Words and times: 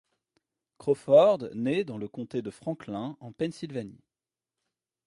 Crawford 0.79 1.49
naît 1.53 1.83
dans 1.83 1.99
le 1.99 2.07
comté 2.07 2.41
de 2.41 2.49
Franklin, 2.49 3.15
en 3.19 3.31
Pennsylvanie. 3.31 4.01